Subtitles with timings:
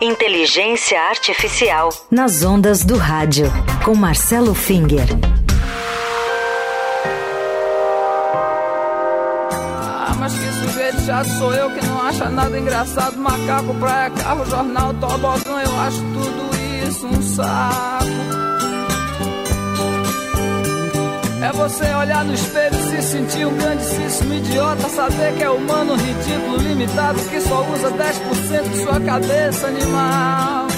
[0.00, 1.88] Inteligência Artificial.
[2.08, 3.46] Nas ondas do rádio.
[3.84, 5.08] Com Marcelo Finger.
[9.50, 13.18] Ah, mas que sujeito já sou eu que não acha nada engraçado.
[13.18, 15.62] Macaco, praia, carro, jornal, tobogã.
[15.64, 18.47] Eu acho tudo isso um saco.
[21.58, 26.56] Você olhar no espelho e se sentir um grandíssimo idiota, saber que é humano, ridículo,
[26.58, 30.68] limitado, que só usa 10% de sua cabeça animal.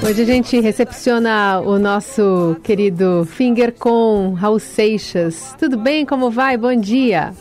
[0.00, 5.56] Hoje a gente recepciona o nosso querido Finger com Raul Seixas.
[5.58, 6.06] Tudo bem?
[6.06, 6.56] Como vai?
[6.56, 7.34] Bom dia.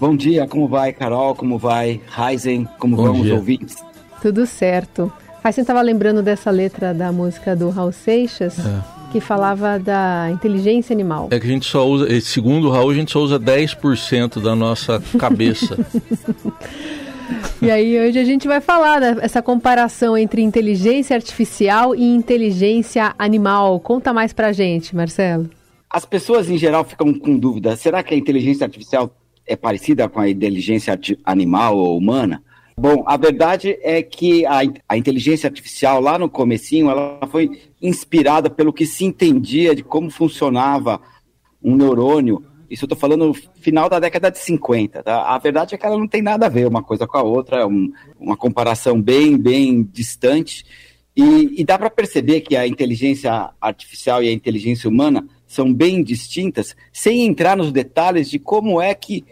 [0.00, 1.36] Bom dia, como vai, Carol?
[1.36, 2.66] Como vai, Ryzen?
[2.80, 3.34] Como Bom vão dia.
[3.34, 3.76] os ouvintes?
[4.20, 5.12] Tudo certo.
[5.44, 8.58] Ryzen estava lembrando dessa letra da música do Raul Seixas.
[8.58, 11.28] É que falava da inteligência animal.
[11.30, 14.54] É que a gente só usa, segundo o Raul, a gente só usa 10% da
[14.54, 15.78] nossa cabeça.
[17.60, 23.80] e aí hoje a gente vai falar dessa comparação entre inteligência artificial e inteligência animal.
[23.80, 25.48] Conta mais pra gente, Marcelo.
[25.90, 29.10] As pessoas em geral ficam com dúvida, será que a inteligência artificial
[29.46, 32.42] é parecida com a inteligência animal ou humana?
[32.78, 38.48] Bom, a verdade é que a, a, inteligência artificial lá no comecinho, ela foi inspirada
[38.48, 41.00] pelo que se entendia de como funcionava
[41.60, 42.44] um neurônio.
[42.70, 45.02] Isso eu estou falando no final da década de 50.
[45.02, 45.22] Tá?
[45.22, 47.62] A verdade é que ela não tem nada a ver uma coisa com a outra,
[47.62, 50.64] é um, uma comparação bem, bem distante.
[51.16, 56.00] E, e dá para perceber que a inteligência artificial e a inteligência humana são bem
[56.00, 59.24] distintas, sem entrar nos detalhes de como é que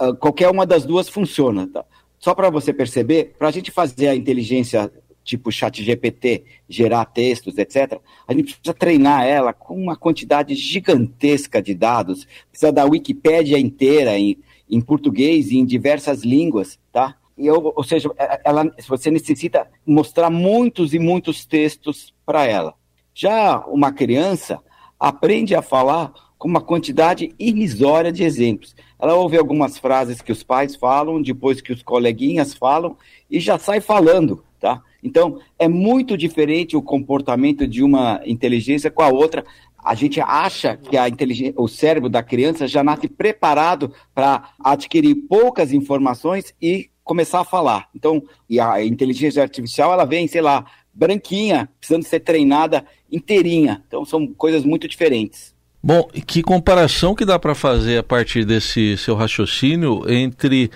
[0.00, 1.68] uh, qualquer uma das duas funciona.
[1.70, 1.84] Tá?
[2.24, 4.90] Só para você perceber, para a gente fazer a inteligência
[5.22, 11.60] tipo chat GPT, gerar textos, etc., a gente precisa treinar ela com uma quantidade gigantesca
[11.60, 14.38] de dados, precisa da Wikipédia inteira em,
[14.70, 17.14] em português e em diversas línguas, tá?
[17.36, 22.72] E eu, ou seja, é, ela, você necessita mostrar muitos e muitos textos para ela.
[23.12, 24.62] Já uma criança
[24.98, 28.74] aprende a falar com uma quantidade irrisória de exemplos.
[28.98, 32.96] Ela ouve algumas frases que os pais falam, depois que os coleguinhas falam,
[33.30, 34.82] e já sai falando, tá?
[35.02, 39.44] Então, é muito diferente o comportamento de uma inteligência com a outra.
[39.76, 45.14] A gente acha que a inteligência, o cérebro da criança já nasce preparado para adquirir
[45.28, 47.88] poucas informações e começar a falar.
[47.94, 53.84] Então, e a inteligência artificial, ela vem, sei lá, branquinha, precisando ser treinada inteirinha.
[53.86, 55.53] Então, são coisas muito diferentes.
[55.86, 60.70] Bom, que comparação que dá para fazer a partir desse seu raciocínio entre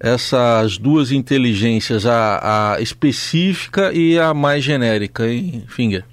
[0.00, 6.06] essas duas inteligências, a, a específica e a mais genérica, hein, Finger?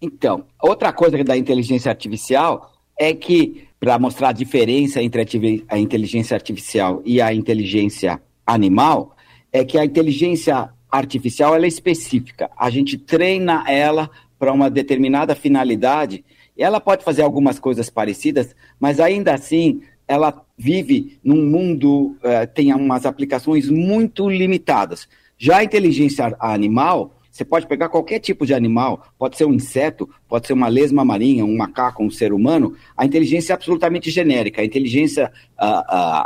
[0.00, 5.26] Então, outra coisa da inteligência artificial é que, para mostrar a diferença entre
[5.68, 9.14] a inteligência artificial e a inteligência animal,
[9.52, 12.50] é que a inteligência artificial ela é específica.
[12.56, 16.24] A gente treina ela para uma determinada finalidade
[16.62, 22.72] ela pode fazer algumas coisas parecidas, mas ainda assim ela vive num mundo, uh, tem
[22.74, 25.08] umas aplicações muito limitadas.
[25.38, 30.06] Já a inteligência animal, você pode pegar qualquer tipo de animal, pode ser um inseto,
[30.28, 32.76] pode ser uma lesma marinha, um macaco, um ser humano.
[32.94, 34.60] A inteligência é absolutamente genérica.
[34.60, 35.32] A inteligência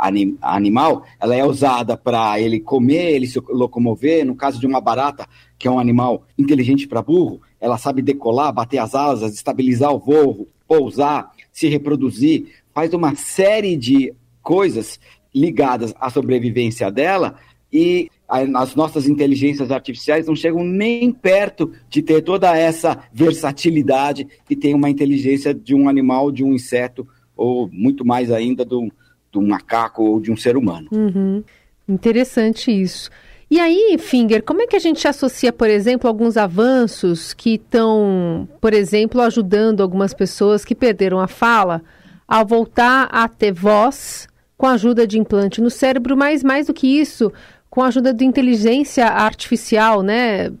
[0.01, 4.25] anim, animal, ela é usada para ele comer, ele se locomover.
[4.25, 5.25] No caso de uma barata,
[5.57, 9.99] que é um animal inteligente para burro, ela sabe decolar, bater as asas, estabilizar o
[9.99, 14.13] voo, pousar, se reproduzir, faz uma série de
[14.43, 14.99] coisas
[15.33, 17.35] ligadas à sobrevivência dela
[17.71, 24.55] e as nossas inteligências artificiais não chegam nem perto de ter toda essa versatilidade que
[24.55, 28.91] tem uma inteligência de um animal, de um inseto, ou muito mais ainda do,
[29.31, 30.89] do macaco ou de um ser humano.
[30.91, 31.43] Uhum.
[31.87, 33.09] Interessante isso.
[33.49, 38.47] E aí, Finger, como é que a gente associa, por exemplo, alguns avanços que estão,
[38.59, 41.81] por exemplo, ajudando algumas pessoas que perderam a fala
[42.27, 44.27] a voltar a ter voz
[44.57, 47.31] com a ajuda de implante no cérebro, mas mais do que isso,
[47.77, 50.51] com a ajuda de inteligência artificial, né?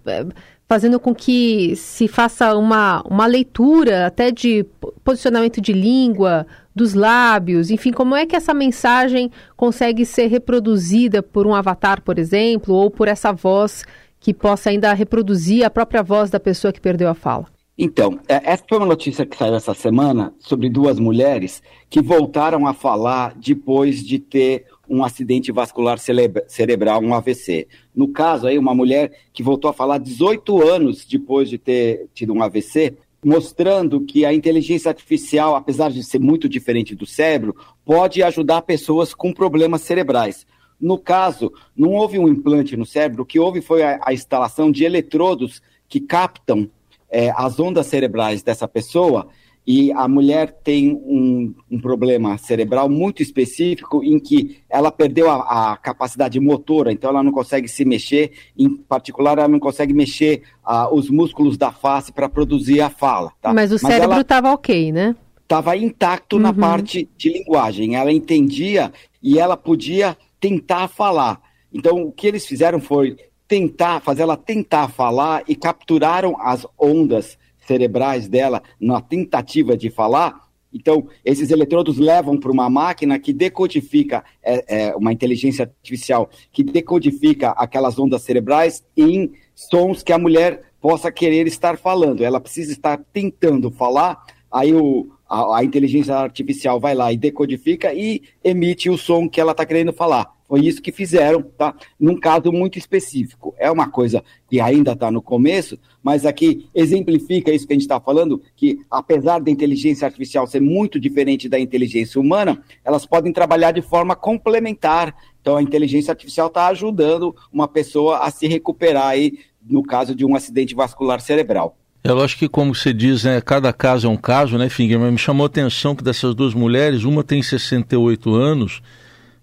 [0.67, 4.63] Fazendo com que se faça uma, uma leitura até de
[5.03, 6.45] posicionamento de língua,
[6.75, 12.19] dos lábios, enfim, como é que essa mensagem consegue ser reproduzida por um avatar, por
[12.19, 13.83] exemplo, ou por essa voz
[14.19, 17.47] que possa ainda reproduzir a própria voz da pessoa que perdeu a fala?
[17.75, 22.67] Então, é, essa foi uma notícia que saiu essa semana sobre duas mulheres que voltaram
[22.67, 27.67] a falar depois de ter um acidente vascular cerebral, um AVC.
[27.95, 32.33] No caso aí, uma mulher que voltou a falar 18 anos depois de ter tido
[32.33, 38.21] um AVC, mostrando que a inteligência artificial, apesar de ser muito diferente do cérebro, pode
[38.23, 40.45] ajudar pessoas com problemas cerebrais.
[40.79, 44.71] no caso, não houve um implante no cérebro, o que houve foi a, a instalação
[44.71, 46.69] de eletrodos que captam
[47.09, 49.27] é, as ondas cerebrais dessa pessoa
[49.67, 55.73] e a mulher tem um, um, problema cerebral muito específico em que ela perdeu a,
[55.73, 60.43] a, capacidade motora, então ela não consegue se mexer, em particular ela não consegue mexer
[60.65, 63.33] uh, os músculos da face para produzir a fala.
[63.41, 63.53] Tá?
[63.53, 65.13] Mas o Mas cérebro estava ok, né?
[65.43, 66.43] Estava intacto uhum.
[66.43, 71.41] na parte de linguagem, ela entendia e ela podia tentar falar.
[71.73, 77.37] Então o que eles fizeram foi tentar, fazer ela tentar falar e capturaram as ondas
[77.67, 80.47] cerebrais dela na tentativa de falar.
[80.73, 86.63] Então, esses eletrodos levam para uma máquina que decodifica, é, é, uma inteligência artificial, que
[86.63, 92.23] decodifica aquelas ondas cerebrais em sons que a mulher possa querer estar falando.
[92.23, 97.93] Ela precisa estar tentando falar, aí o, a, a inteligência artificial vai lá e decodifica
[97.93, 100.37] e emite o som que ela está querendo falar.
[100.47, 101.75] Foi isso que fizeram, tá?
[101.99, 103.53] Num caso muito específico.
[103.57, 107.81] É uma coisa que ainda está no começo, mas aqui exemplifica isso que a gente
[107.81, 113.33] está falando, que apesar da inteligência artificial ser muito diferente da inteligência humana, elas podem
[113.33, 115.13] trabalhar de forma complementar.
[115.41, 120.25] Então a inteligência artificial está ajudando uma pessoa a se recuperar aí no caso de
[120.25, 121.77] um acidente vascular cerebral.
[122.03, 124.99] É lógico que, como você diz, né, cada caso é um caso, né, Finger?
[124.99, 128.81] Mas me chamou a atenção que dessas duas mulheres, uma tem 68 anos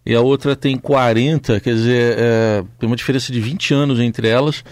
[0.07, 4.29] e a outra tem 40, quer dizer, é, tem uma diferença de 20 anos entre
[4.29, 4.65] elas.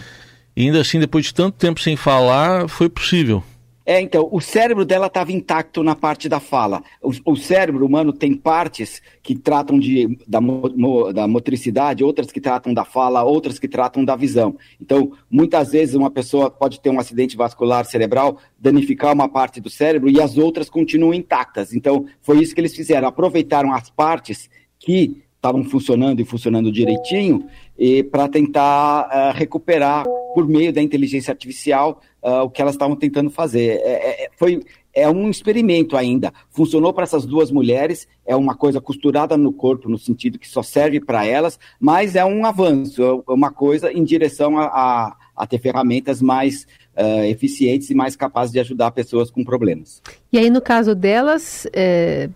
[0.54, 3.42] E ainda assim, depois de tanto tempo sem falar, foi possível.
[3.84, 6.82] É, então, o cérebro dela estava intacto na parte da fala.
[7.02, 12.40] O, o, cérebro humano tem partes que tratam de, da, mo, da motricidade, outras que
[12.40, 14.56] tratam da fala, outras que tratam da visão.
[14.80, 19.68] Então, muitas vezes uma pessoa pode ter um acidente vascular cerebral, danificar uma parte do
[19.68, 21.74] cérebro e as outras continuam intactas.
[21.74, 23.08] Então, foi isso que eles fizeram.
[23.08, 27.44] Aproveitaram as partes que estavam funcionando e funcionando direitinho,
[27.76, 32.94] e para tentar uh, recuperar por meio da inteligência artificial uh, o que elas estavam
[32.94, 33.80] tentando fazer.
[33.82, 34.62] É, é, foi,
[34.94, 36.32] é um experimento ainda.
[36.48, 40.62] Funcionou para essas duas mulheres, é uma coisa costurada no corpo, no sentido que só
[40.62, 45.46] serve para elas, mas é um avanço, é uma coisa em direção a, a, a
[45.46, 50.02] ter ferramentas mais uh, eficientes e mais capazes de ajudar pessoas com problemas.
[50.32, 52.28] E aí, no caso delas, é,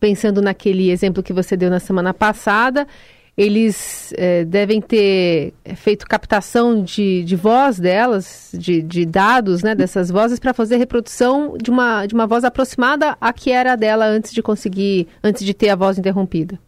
[0.00, 2.88] pensando naquele exemplo que você deu na semana passada,
[3.36, 10.10] eles é, devem ter feito captação de, de voz delas, de, de dados né, dessas
[10.10, 14.32] vozes, para fazer reprodução de uma, de uma voz aproximada à que era dela antes
[14.32, 16.58] de conseguir, antes de ter a voz interrompida.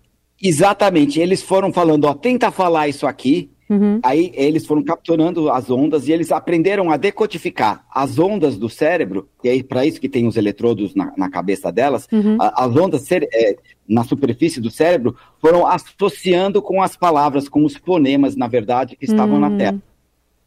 [0.40, 1.20] Exatamente.
[1.20, 4.00] Eles foram falando, ó, tenta falar isso aqui, Uhum.
[4.03, 9.29] Aí eles foram capturando as ondas e eles aprenderam a decodificar as ondas do cérebro,
[9.43, 12.37] e é para isso que tem os eletrodos na, na cabeça delas, uhum.
[12.41, 13.56] a, as ondas é,
[13.88, 19.05] na superfície do cérebro foram associando com as palavras, com os fonemas, na verdade, que
[19.05, 19.41] estavam uhum.
[19.41, 19.82] na tela.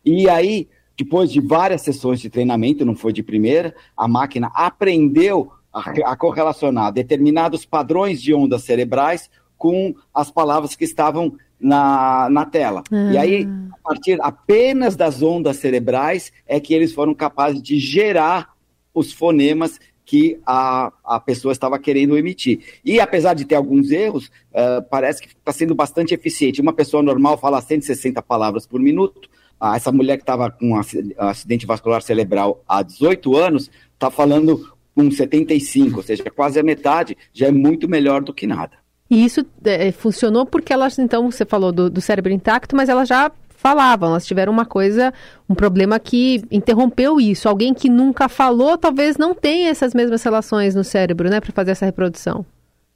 [0.05, 5.51] E aí, depois de várias sessões de treinamento, não foi de primeira, a máquina aprendeu
[5.73, 9.29] a, a correlacionar determinados padrões de ondas cerebrais
[9.65, 12.83] com as palavras que estavam na, na tela.
[12.91, 13.11] Ah.
[13.11, 18.53] E aí, a partir apenas das ondas cerebrais, é que eles foram capazes de gerar
[18.93, 22.59] os fonemas que a, a pessoa estava querendo emitir.
[22.85, 26.61] E apesar de ter alguns erros, uh, parece que está sendo bastante eficiente.
[26.61, 29.27] Uma pessoa normal fala 160 palavras por minuto.
[29.59, 30.81] Ah, essa mulher que estava com um
[31.17, 37.17] acidente vascular cerebral há 18 anos está falando com 75, ou seja, quase a metade,
[37.33, 38.84] já é muito melhor do que nada.
[39.09, 43.07] E isso é, funcionou porque elas, então, você falou do, do cérebro intacto, mas elas
[43.07, 45.13] já falavam, elas tiveram uma coisa,
[45.49, 47.49] um problema que interrompeu isso.
[47.49, 51.71] Alguém que nunca falou talvez não tenha essas mesmas relações no cérebro, né, para fazer
[51.71, 52.45] essa reprodução.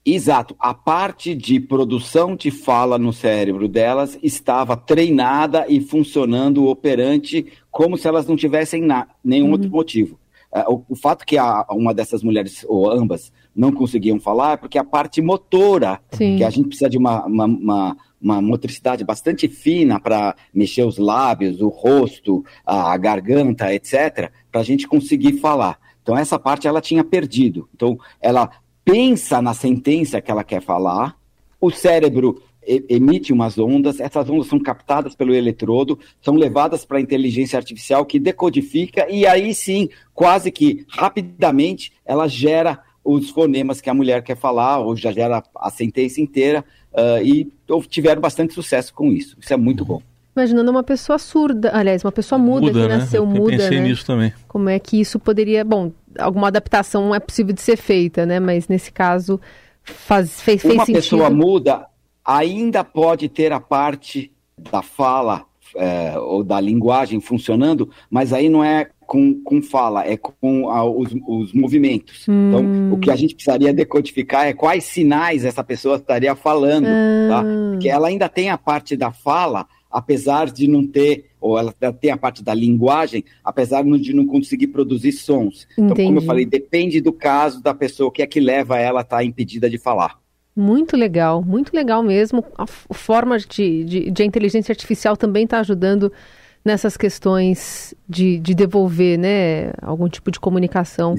[0.05, 0.55] Exato.
[0.59, 7.97] A parte de produção de fala no cérebro delas estava treinada e funcionando operante como
[7.97, 8.87] se elas não tivessem
[9.23, 9.51] nenhum uhum.
[9.53, 10.19] outro motivo.
[10.51, 14.77] Uh, o, o, fato que a, uma dessas mulheres, ou ambas, não conseguiam falar, porque
[14.77, 16.37] a parte motora, Sim.
[16.37, 20.97] que a gente precisa de uma, uma, uma, uma motricidade bastante fina para mexer os
[20.97, 25.77] lábios, o rosto, a, a garganta, etc., para a gente conseguir falar.
[26.01, 27.69] Então, essa parte ela tinha perdido.
[27.75, 28.49] Então, ela
[28.83, 31.15] pensa na sentença que ela quer falar,
[31.59, 32.41] o cérebro
[32.87, 38.05] emite umas ondas, essas ondas são captadas pelo eletrodo, são levadas para a inteligência artificial
[38.05, 42.79] que decodifica e aí sim, quase que rapidamente, ela gera
[43.13, 46.63] os fonemas que a mulher quer falar, ou já gera a sentença inteira,
[46.93, 47.51] uh, e
[47.87, 49.37] tiveram bastante sucesso com isso.
[49.39, 50.01] Isso é muito bom.
[50.35, 52.97] Imaginando uma pessoa surda, aliás, uma pessoa muda, muda que né?
[52.97, 53.57] nasceu Eu muda.
[53.57, 53.87] Pensei né?
[53.87, 54.33] nisso também.
[54.47, 55.65] Como é que isso poderia.
[55.65, 58.39] Bom, alguma adaptação é possível de ser feita, né?
[58.39, 59.39] Mas nesse caso
[59.83, 61.01] faz, fez, fez uma sentido.
[61.01, 61.87] pessoa muda
[62.23, 64.31] ainda pode ter a parte
[64.71, 70.15] da fala é, ou da linguagem funcionando, mas aí não é com, com fala, é
[70.15, 72.27] com a, os, os, movimentos.
[72.29, 72.49] Hum.
[72.49, 77.27] Então, o que a gente precisaria decodificar é quais sinais essa pessoa estaria falando, hum.
[77.27, 77.43] tá?
[77.71, 82.11] Porque ela ainda tem a parte da fala, apesar de não ter, ou ela tem
[82.11, 85.67] a parte da linguagem, apesar de não conseguir produzir sons.
[85.71, 85.91] Entendi.
[85.91, 88.99] Então, como eu falei, depende do caso da pessoa, o que é que leva ela
[88.99, 90.19] a estar tá impedida de falar.
[90.55, 92.45] Muito legal, muito legal mesmo.
[92.55, 96.11] A forma de, de, de a inteligência artificial também está ajudando
[96.63, 101.15] nessas questões de, de devolver, né, algum tipo de comunicação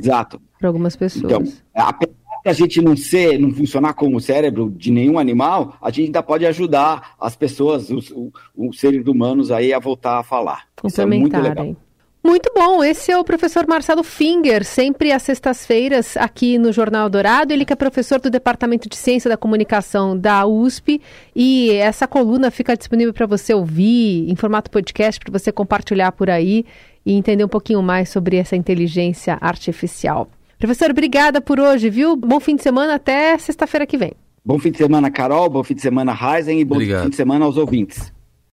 [0.58, 1.32] para algumas pessoas.
[1.32, 1.44] Então,
[1.74, 5.90] apesar de a gente não ser, não funcionar como o cérebro de nenhum animal, a
[5.90, 10.22] gente ainda pode ajudar as pessoas, os, os, os seres humanos aí a voltar a
[10.22, 10.66] falar.
[10.84, 11.76] Isso é muito legal.
[12.22, 17.50] Muito bom, esse é o professor Marcelo Finger, sempre às sextas-feiras aqui no Jornal Dourado.
[17.50, 21.00] Ele que é professor do Departamento de Ciência da Comunicação da USP
[21.34, 26.28] e essa coluna fica disponível para você ouvir em formato podcast, para você compartilhar por
[26.28, 26.66] aí
[27.06, 30.28] e entender um pouquinho mais sobre essa inteligência artificial.
[30.58, 32.14] Professor, obrigada por hoje, viu?
[32.16, 34.12] Bom fim de semana, até sexta-feira que vem.
[34.44, 37.04] Bom fim de semana, Carol, bom fim de semana, Heisen, e bom Obrigado.
[37.04, 38.12] fim de semana aos ouvintes.